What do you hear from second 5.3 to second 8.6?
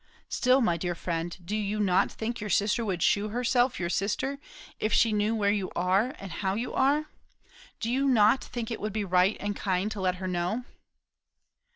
where you are and how you are? Do you not